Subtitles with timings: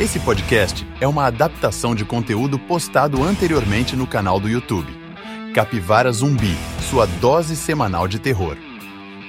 [0.00, 4.90] Esse podcast é uma adaptação de conteúdo postado anteriormente no canal do YouTube.
[5.54, 6.56] Capivara Zumbi,
[6.88, 8.56] sua dose semanal de terror.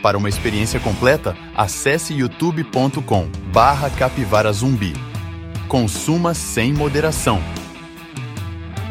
[0.01, 4.93] Para uma experiência completa, acesse youtube.com barra capivara zumbi.
[5.67, 7.43] Consuma sem moderação.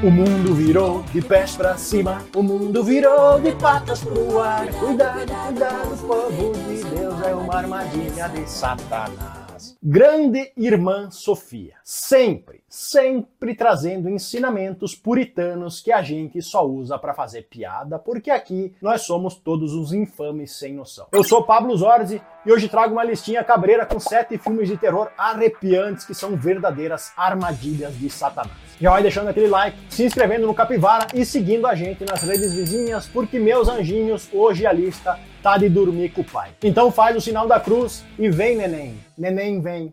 [0.02, 4.66] O mundo virou de pés pra cima, o mundo virou de patas pro ar.
[4.66, 9.39] Cuidado, cuidado, povo de Deus, é uma armadilha de Satanás.
[9.82, 17.48] Grande Irmã Sofia, sempre, sempre trazendo ensinamentos puritanos que a gente só usa para fazer
[17.48, 21.06] piada, porque aqui nós somos todos os infames sem noção.
[21.10, 25.10] Eu sou Pablo Zorzi e hoje trago uma listinha cabreira com sete filmes de terror
[25.16, 28.69] arrepiantes que são verdadeiras armadilhas de Satanás.
[28.80, 32.54] Já vai deixando aquele like, se inscrevendo no Capivara e seguindo a gente nas redes
[32.54, 36.50] vizinhas, porque meus anjinhos, hoje a lista tá de dormir com o pai.
[36.62, 38.94] Então faz o sinal da cruz e vem, neném.
[39.18, 39.92] Neném, vem.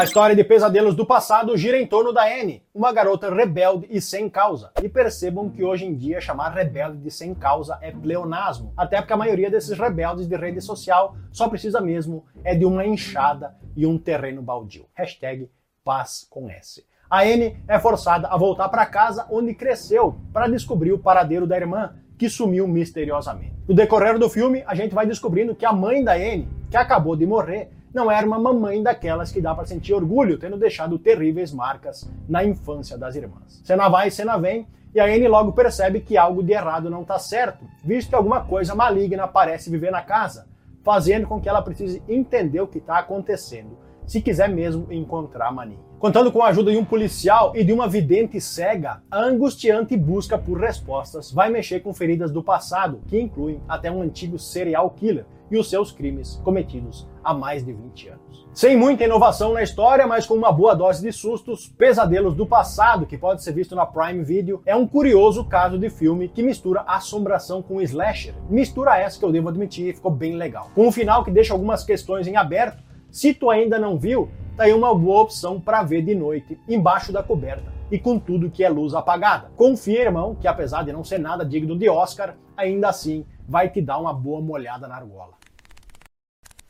[0.00, 4.00] A história de pesadelos do passado gira em torno da Anne, uma garota rebelde e
[4.00, 4.72] sem causa.
[4.82, 9.12] E percebam que hoje em dia chamar rebelde de sem causa é pleonasmo, até porque
[9.12, 13.84] a maioria desses rebeldes de rede social só precisa mesmo é de uma enxada e
[13.84, 14.86] um terreno baldio.
[14.94, 15.50] Hashtag
[15.84, 16.82] paz com S.
[17.10, 21.58] A Anne é forçada a voltar para casa onde cresceu para descobrir o paradeiro da
[21.58, 23.52] irmã, que sumiu misteriosamente.
[23.68, 27.14] No decorrer do filme, a gente vai descobrindo que a mãe da Anne, que acabou
[27.14, 31.52] de morrer, não era uma mamãe daquelas que dá para sentir orgulho, tendo deixado terríveis
[31.52, 33.60] marcas na infância das irmãs.
[33.64, 37.18] Cena vai, cena vem, e a Anne logo percebe que algo de errado não está
[37.18, 40.46] certo, visto que alguma coisa maligna parece viver na casa,
[40.82, 43.76] fazendo com que ela precise entender o que está acontecendo
[44.10, 45.78] se quiser mesmo encontrar a Maninha.
[46.00, 50.36] Contando com a ajuda de um policial e de uma vidente cega, a angustiante busca
[50.36, 55.24] por respostas vai mexer com feridas do passado, que incluem até um antigo serial killer
[55.50, 58.48] e os seus crimes cometidos há mais de 20 anos.
[58.52, 63.06] Sem muita inovação na história, mas com uma boa dose de sustos, Pesadelos do Passado,
[63.06, 66.82] que pode ser visto na Prime Video, é um curioso caso de filme que mistura
[66.86, 68.34] assombração com slasher.
[68.48, 70.70] Mistura essa que eu devo admitir ficou bem legal.
[70.74, 74.64] Com um final que deixa algumas questões em aberto, se tu ainda não viu, tá
[74.64, 78.64] aí uma boa opção para ver de noite, embaixo da coberta e com tudo que
[78.64, 79.50] é luz apagada.
[79.56, 83.80] Confia, irmão, que apesar de não ser nada digno de Oscar, ainda assim vai te
[83.80, 85.32] dar uma boa molhada na argola.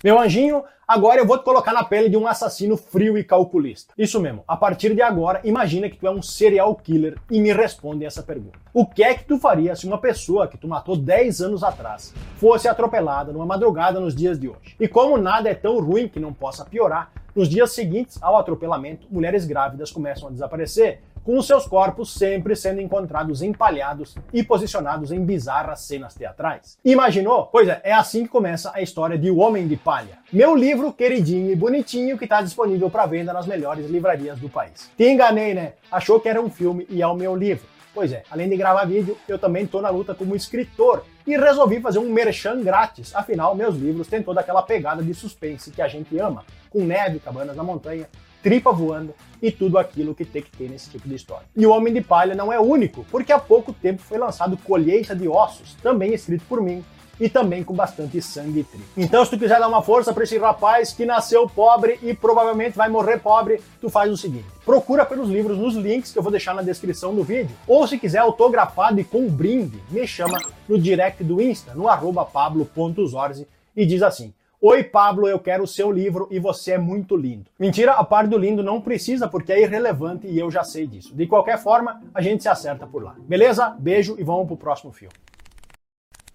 [0.02, 3.92] Meu anjinho, agora eu vou te colocar na pele de um assassino frio e calculista.
[3.98, 7.52] Isso mesmo, a partir de agora, imagina que tu é um serial killer e me
[7.52, 8.58] responde essa pergunta.
[8.72, 12.14] O que é que tu faria se uma pessoa que tu matou 10 anos atrás
[12.36, 14.74] fosse atropelada numa madrugada nos dias de hoje?
[14.80, 19.06] E como nada é tão ruim que não possa piorar, nos dias seguintes ao atropelamento,
[19.10, 25.24] mulheres grávidas começam a desaparecer com seus corpos sempre sendo encontrados empalhados e posicionados em
[25.24, 26.78] bizarras cenas teatrais.
[26.84, 27.46] Imaginou?
[27.46, 30.92] Pois é, é assim que começa a história de O Homem de Palha, meu livro
[30.92, 34.90] queridinho e bonitinho que está disponível para venda nas melhores livrarias do país.
[34.96, 35.74] Te enganei, né?
[35.90, 37.66] Achou que era um filme e é o meu livro.
[37.92, 41.80] Pois é, além de gravar vídeo, eu também estou na luta como escritor e resolvi
[41.80, 43.14] fazer um merchan grátis.
[43.14, 47.18] Afinal, meus livros têm toda aquela pegada de suspense que a gente ama, com neve,
[47.18, 48.08] cabanas na montanha,
[48.42, 51.46] tripa voando e tudo aquilo que tem que ter nesse tipo de história.
[51.56, 55.14] E o Homem de Palha não é único, porque há pouco tempo foi lançado Colheita
[55.14, 56.84] de Ossos, também escrito por mim,
[57.20, 58.84] e também com bastante sangue e trigo.
[58.96, 62.76] Então, se tu quiser dar uma força para esse rapaz que nasceu pobre e provavelmente
[62.76, 66.32] vai morrer pobre, tu faz o seguinte: procura pelos livros nos links que eu vou
[66.32, 70.78] deixar na descrição do vídeo, ou se quiser autografado e com brinde, me chama no
[70.78, 73.46] direct do Insta, no arroba pablo.zorzi
[73.76, 77.50] e diz assim: Oi, Pablo, eu quero o seu livro e você é muito lindo.
[77.58, 81.16] Mentira, a parte do lindo não precisa porque é irrelevante e eu já sei disso.
[81.16, 83.16] De qualquer forma, a gente se acerta por lá.
[83.20, 83.74] Beleza?
[83.78, 85.14] Beijo e vamos pro próximo filme.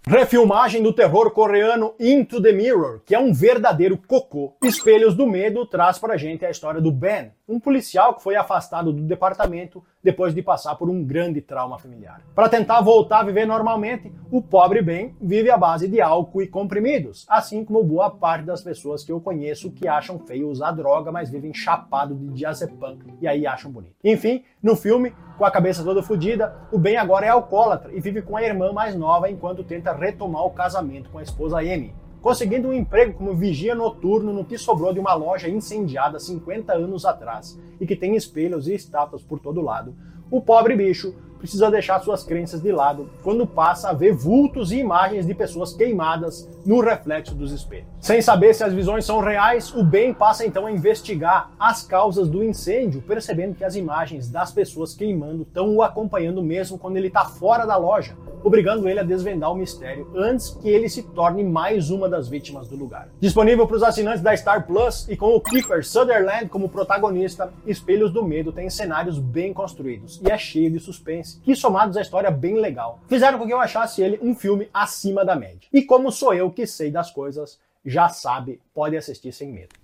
[0.07, 4.55] Refilmagem do terror coreano Into the Mirror, que é um verdadeiro cocô.
[4.63, 8.91] Espelhos do Medo traz pra gente a história do Ben, um policial que foi afastado
[8.91, 12.21] do departamento depois de passar por um grande trauma familiar.
[12.33, 16.47] Para tentar voltar a viver normalmente, o pobre Ben vive à base de álcool e
[16.47, 21.11] comprimidos, assim como boa parte das pessoas que eu conheço que acham feio usar droga,
[21.11, 23.95] mas vivem chapado de diazepam e aí acham bonito.
[24.03, 28.21] Enfim, no filme, com a cabeça toda fodida, o Ben agora é alcoólatra e vive
[28.21, 31.93] com a irmã mais nova enquanto tenta retomar o casamento com a esposa Amy,
[32.25, 37.05] conseguindo um emprego como vigia noturno no que sobrou de uma loja incendiada 50 anos
[37.05, 39.95] atrás e que tem espelhos e estátuas por todo lado.
[40.31, 44.77] O pobre bicho precisa deixar suas crenças de lado quando passa a ver vultos e
[44.77, 47.87] imagens de pessoas queimadas no reflexo dos espelhos.
[47.99, 52.29] Sem saber se as visões são reais, o Ben passa então a investigar as causas
[52.29, 57.07] do incêndio, percebendo que as imagens das pessoas queimando estão o acompanhando mesmo quando ele
[57.07, 61.43] está fora da loja, obrigando ele a desvendar o mistério antes que ele se torne
[61.43, 63.09] mais uma das vítimas do lugar.
[63.19, 68.11] Disponível para os assinantes da Star Plus e com o Kiefer Sutherland como protagonista, Espelhos
[68.11, 72.31] do Medo tem cenários bem construídos e é cheio de suspense, que somados à história
[72.31, 75.67] bem legal, fizeram com que eu achasse ele um filme acima da média.
[75.71, 79.75] E como sou eu que sei das coisas, já sabe, pode assistir sem medo.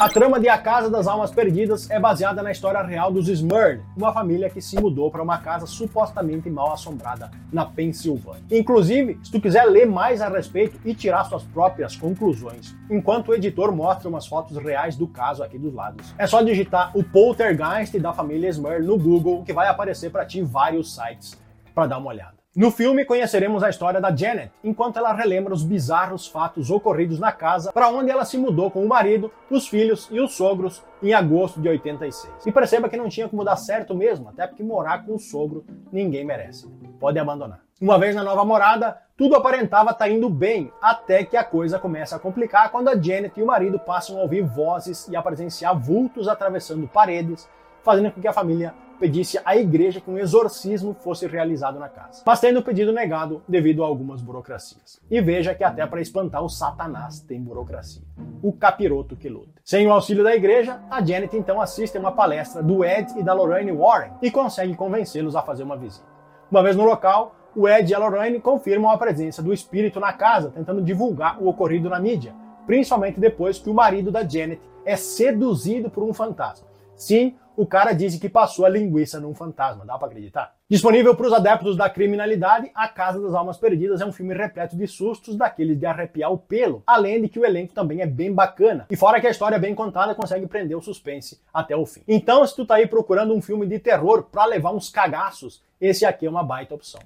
[0.00, 3.82] A trama de A Casa das Almas Perdidas é baseada na história real dos Smurd,
[3.96, 8.44] uma família que se mudou para uma casa supostamente mal assombrada na Pensilvânia.
[8.48, 13.34] Inclusive, se tu quiser ler mais a respeito e tirar suas próprias conclusões, enquanto o
[13.34, 17.98] editor mostra umas fotos reais do caso aqui dos lados, é só digitar o Poltergeist
[17.98, 21.36] da família Smurd no Google que vai aparecer para ti vários sites
[21.74, 22.37] para dar uma olhada.
[22.56, 27.30] No filme, conheceremos a história da Janet, enquanto ela relembra os bizarros fatos ocorridos na
[27.30, 31.12] casa para onde ela se mudou com o marido, os filhos e os sogros em
[31.12, 32.46] agosto de 86.
[32.46, 35.62] E perceba que não tinha como dar certo mesmo, até porque morar com o sogro
[35.92, 36.66] ninguém merece.
[36.98, 37.60] Pode abandonar.
[37.78, 41.78] Uma vez na nova morada, tudo aparentava estar tá indo bem, até que a coisa
[41.78, 45.22] começa a complicar quando a Janet e o marido passam a ouvir vozes e a
[45.22, 47.46] presenciar vultos atravessando paredes,
[47.84, 52.22] fazendo com que a família pedisse à igreja que um exorcismo fosse realizado na casa,
[52.26, 55.00] mas tendo o pedido negado devido a algumas burocracias.
[55.10, 58.02] E veja que até para espantar o Satanás tem burocracia.
[58.42, 59.60] O capiroto que luta.
[59.64, 63.22] Sem o auxílio da igreja, a Janet então assiste a uma palestra do Ed e
[63.22, 66.06] da Lorraine Warren e consegue convencê-los a fazer uma visita.
[66.50, 70.12] Uma vez no local, o Ed e a Lorraine confirmam a presença do espírito na
[70.12, 72.34] casa, tentando divulgar o ocorrido na mídia,
[72.66, 76.66] principalmente depois que o marido da Janet é seduzido por um fantasma.
[76.96, 80.54] Sim, o cara disse que passou a linguiça num fantasma, dá para acreditar?
[80.70, 84.76] Disponível para os adeptos da criminalidade, A Casa das Almas Perdidas é um filme repleto
[84.76, 88.32] de sustos, daqueles de arrepiar o pelo, além de que o elenco também é bem
[88.32, 88.86] bacana.
[88.88, 92.02] E fora que a história é bem contada, consegue prender o suspense até o fim.
[92.06, 96.06] Então, se tu tá aí procurando um filme de terror para levar uns cagaços, esse
[96.06, 97.00] aqui é uma baita opção.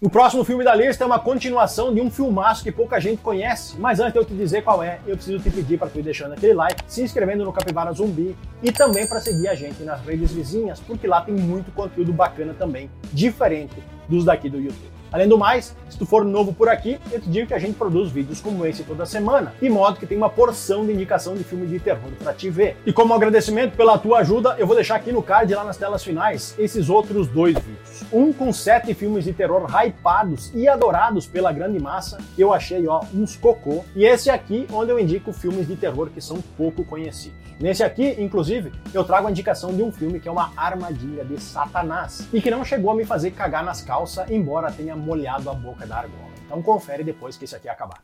[0.00, 3.74] O próximo filme da lista é uma continuação de um filmaço que pouca gente conhece,
[3.80, 6.04] mas antes de eu te dizer qual é, eu preciso te pedir para tu ir
[6.04, 10.00] deixando aquele like, se inscrevendo no Capivara Zumbi e também para seguir a gente nas
[10.02, 13.74] redes vizinhas, porque lá tem muito conteúdo bacana também, diferente
[14.08, 14.97] dos daqui do YouTube.
[15.10, 17.74] Além do mais, se tu for novo por aqui, eu te digo que a gente
[17.74, 21.42] produz vídeos como esse toda semana, de modo que tem uma porção de indicação de
[21.42, 22.76] filme de terror para te ver.
[22.84, 26.04] E como agradecimento pela tua ajuda, eu vou deixar aqui no card lá nas telas
[26.04, 28.04] finais esses outros dois vídeos.
[28.12, 33.00] Um com sete filmes de terror hypados e adorados pela grande massa, eu achei ó
[33.14, 37.38] uns cocô, e esse aqui onde eu indico filmes de terror que são pouco conhecidos.
[37.60, 41.40] Nesse aqui, inclusive, eu trago a indicação de um filme que é uma armadilha de
[41.40, 45.54] Satanás e que não chegou a me fazer cagar nas calças, embora tenha molhado a
[45.54, 46.32] boca da argola.
[46.44, 48.02] Então confere depois que isso aqui acabar.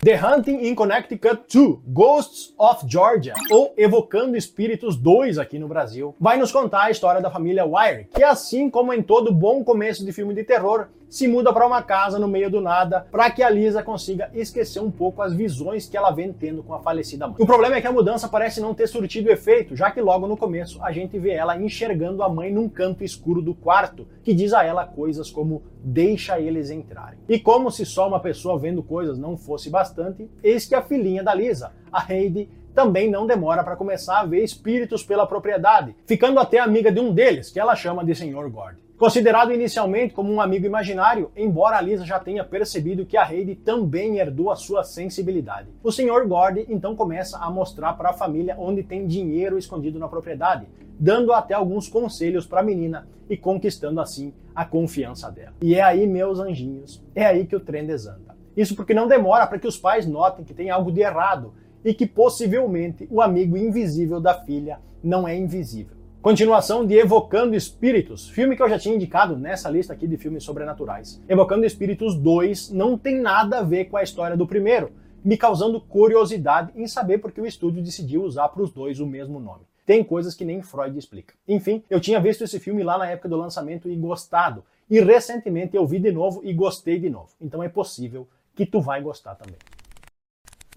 [0.00, 6.14] The Hunting in Connecticut 2, Ghosts of Georgia, ou Evocando Espíritos 2 aqui no Brasil,
[6.20, 10.04] vai nos contar a história da família Wire, que assim como em todo bom começo
[10.04, 13.42] de filme de terror, se muda para uma casa no meio do nada para que
[13.42, 17.26] a Lisa consiga esquecer um pouco as visões que ela vem tendo com a falecida
[17.26, 17.36] mãe.
[17.38, 20.36] O problema é que a mudança parece não ter surtido efeito, já que logo no
[20.36, 24.52] começo a gente vê ela enxergando a mãe num canto escuro do quarto, que diz
[24.52, 27.18] a ela coisas como deixa eles entrarem.
[27.28, 31.22] E como se só uma pessoa vendo coisas não fosse bastante, eis que a filhinha
[31.22, 36.38] da Lisa, a Heidi, também não demora para começar a ver espíritos pela propriedade, ficando
[36.38, 38.48] até amiga de um deles, que ela chama de Sr.
[38.48, 38.87] Gord.
[38.98, 44.18] Considerado inicialmente como um amigo imaginário, embora Lisa já tenha percebido que a Heidi também
[44.18, 45.68] herdou a sua sensibilidade.
[45.84, 46.26] O Sr.
[46.26, 50.66] Gord então começa a mostrar para a família onde tem dinheiro escondido na propriedade,
[50.98, 55.54] dando até alguns conselhos para a menina e conquistando assim a confiança dela.
[55.62, 58.36] E é aí, meus anjinhos, é aí que o trem desanda.
[58.56, 61.94] Isso porque não demora para que os pais notem que tem algo de errado e
[61.94, 65.97] que possivelmente o amigo invisível da filha não é invisível.
[66.20, 70.42] Continuação de Evocando Espíritos, filme que eu já tinha indicado nessa lista aqui de filmes
[70.42, 71.22] sobrenaturais.
[71.28, 74.90] Evocando Espíritos 2 não tem nada a ver com a história do primeiro,
[75.24, 79.06] me causando curiosidade em saber por que o estúdio decidiu usar para os dois o
[79.06, 79.62] mesmo nome.
[79.86, 81.34] Tem coisas que nem Freud explica.
[81.46, 85.76] Enfim, eu tinha visto esse filme lá na época do lançamento e gostado, e recentemente
[85.76, 87.28] eu vi de novo e gostei de novo.
[87.40, 89.56] Então é possível que tu vai gostar também.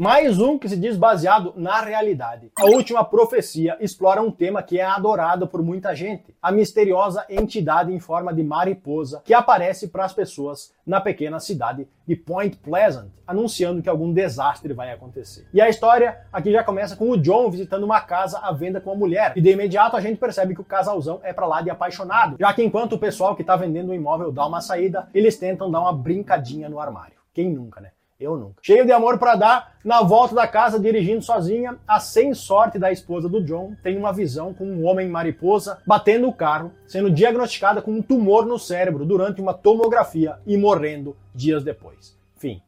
[0.02, 2.52] Mais um que se diz baseado na realidade.
[2.58, 7.94] A última profecia explora um tema que é adorado por muita gente: a misteriosa entidade
[7.94, 13.12] em forma de mariposa que aparece para as pessoas na pequena cidade de Point Pleasant,
[13.28, 15.48] anunciando que algum desastre vai acontecer.
[15.54, 18.90] E a história aqui já começa com o John visitando uma casa à venda com
[18.90, 21.70] a mulher, e de imediato a gente percebe que o casalzão é para lá de
[21.70, 25.38] apaixonado, já que enquanto o pessoal que está vendendo o imóvel dá uma saída, eles
[25.38, 27.22] tentam dar uma brincadinha no armário.
[27.32, 27.92] Quem nunca, né?
[28.22, 28.62] Eu nunca.
[28.62, 32.92] Cheio de amor para dar, na volta da casa, dirigindo sozinha, a sem sorte da
[32.92, 37.82] esposa do John tem uma visão com um homem mariposa batendo o carro, sendo diagnosticada
[37.82, 42.16] com um tumor no cérebro durante uma tomografia e morrendo dias depois.
[42.38, 42.62] Fim.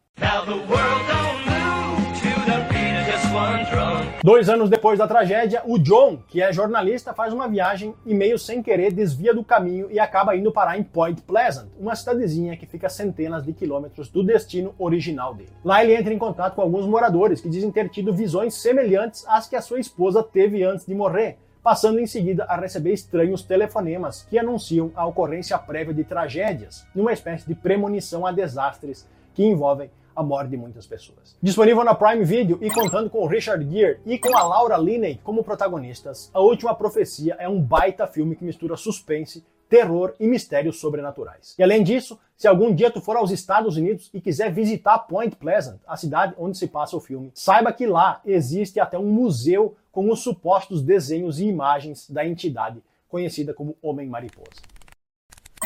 [4.24, 8.39] Dois anos depois da tragédia, o John, que é jornalista, faz uma viagem e meio
[8.39, 12.65] sem querer desvia do caminho e acaba indo parar em Point Pleasant, uma cidadezinha que
[12.65, 15.50] fica a centenas de quilômetros do destino original dele.
[15.62, 19.50] Lá ele entra em contato com alguns moradores que dizem ter tido visões semelhantes às
[19.50, 24.25] que a sua esposa teve antes de morrer, passando em seguida a receber estranhos telefonemas
[24.30, 29.89] que anunciam a ocorrência prévia de tragédias, numa espécie de premonição a desastres que envolvem
[30.15, 31.36] a morte de muitas pessoas.
[31.41, 35.43] Disponível na Prime Video e contando com Richard Gere e com a Laura Linney como
[35.43, 41.55] protagonistas, A Última Profecia é um baita filme que mistura suspense, terror e mistérios sobrenaturais.
[41.58, 45.36] E além disso, se algum dia tu for aos Estados Unidos e quiser visitar Point
[45.36, 49.75] Pleasant, a cidade onde se passa o filme, saiba que lá existe até um museu
[49.91, 54.62] com os supostos desenhos e imagens da entidade conhecida como Homem Mariposa.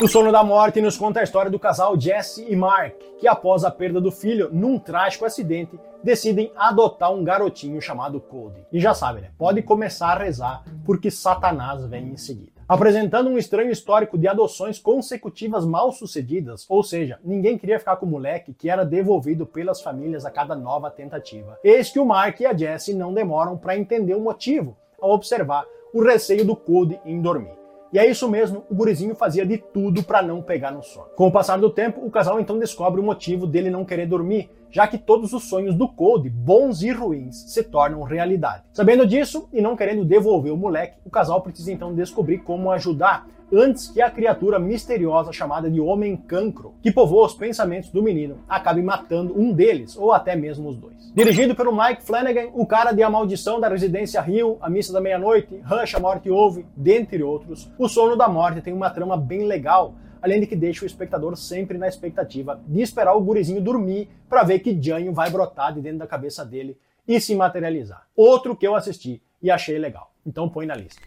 [0.00, 3.64] O Sono da Morte nos conta a história do casal Jesse e Mark, que após
[3.64, 8.64] a perda do filho num trágico acidente, decidem adotar um garotinho chamado Cody.
[8.72, 9.30] E já sabe, né?
[9.36, 12.52] Pode começar a rezar porque Satanás vem em seguida.
[12.68, 18.06] Apresentando um estranho histórico de adoções consecutivas mal sucedidas, ou seja, ninguém queria ficar com
[18.06, 21.58] o moleque que era devolvido pelas famílias a cada nova tentativa.
[21.64, 25.64] Eis que o Mark e a Jessie não demoram para entender o motivo ao observar
[25.92, 27.57] o receio do Cody em dormir.
[27.92, 31.08] E é isso mesmo, o gurizinho fazia de tudo para não pegar no sono.
[31.16, 34.50] Com o passar do tempo, o casal então descobre o motivo dele não querer dormir,
[34.70, 38.64] já que todos os sonhos do Code, bons e ruins, se tornam realidade.
[38.74, 43.26] Sabendo disso e não querendo devolver o moleque, o casal precisa então descobrir como ajudar
[43.52, 48.38] antes que a criatura misteriosa chamada de Homem Cancro, que povoa os pensamentos do menino,
[48.48, 51.12] acabe matando um deles, ou até mesmo os dois.
[51.14, 55.00] Dirigido pelo Mike Flanagan, o cara de A Maldição da Residência Rio, A Missa da
[55.00, 59.44] Meia-Noite, Rush, A Morte Ouve, dentre outros, O Sono da Morte tem uma trama bem
[59.44, 64.08] legal, além de que deixa o espectador sempre na expectativa de esperar o gurizinho dormir
[64.28, 66.76] para ver que Janho vai brotar de dentro da cabeça dele
[67.06, 68.06] e se materializar.
[68.14, 70.12] Outro que eu assisti e achei legal.
[70.26, 71.00] Então põe na lista.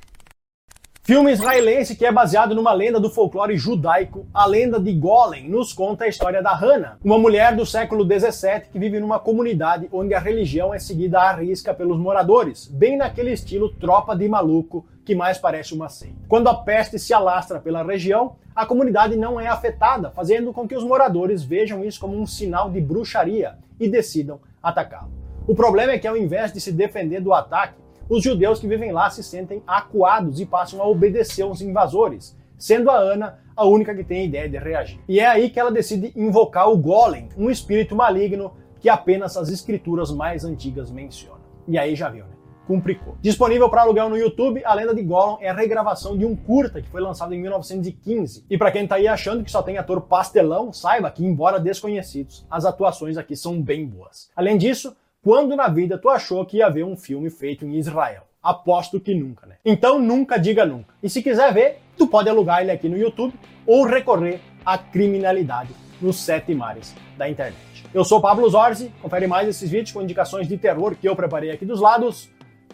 [1.12, 5.74] Filme israelense que é baseado numa lenda do folclore judaico, a lenda de Golem nos
[5.74, 10.13] conta a história da Hannah, uma mulher do século 17 que vive numa comunidade onde
[10.13, 15.13] a religião é seguida à risca pelos moradores, bem naquele estilo tropa de maluco que
[15.13, 16.15] mais parece uma seita.
[16.30, 20.77] Quando a peste se alastra pela região, a comunidade não é afetada, fazendo com que
[20.77, 25.12] os moradores vejam isso como um sinal de bruxaria e decidam atacá-lo.
[25.46, 28.91] O problema é que ao invés de se defender do ataque, os judeus que vivem
[28.91, 33.96] lá se sentem acuados e passam a obedecer aos invasores, sendo a Ana a única
[33.96, 35.00] que tem ideia de reagir.
[35.08, 38.51] E é aí que ela decide invocar o Golem, um espírito maligno
[38.82, 41.39] que apenas as escrituras mais antigas mencionam.
[41.65, 42.34] E aí já viu, né?
[42.68, 43.15] Cumpricou.
[43.22, 46.82] Disponível para aluguel no YouTube, A Lenda de Gollum é a regravação de um curta
[46.82, 48.46] que foi lançado em 1915.
[48.50, 52.46] E para quem tá aí achando que só tem ator pastelão, saiba que, embora desconhecidos,
[52.51, 54.30] as atuações aqui são bem boas.
[54.36, 58.24] Além disso, quando na vida tu achou que ia ver um filme feito em Israel?
[58.42, 59.56] Aposto que nunca, né?
[59.63, 60.96] Então nunca diga nunca.
[61.01, 63.34] E se quiser ver, tu pode alugar ele aqui no YouTube
[63.66, 65.70] ou recorrer à criminalidade
[66.01, 67.86] nos sete mares da internet.
[67.94, 71.51] Eu sou Pablo Zorzi, confere mais esses vídeos com indicações de terror que eu preparei
[71.51, 72.30] aqui dos lados.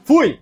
[0.05, 0.39] Fui!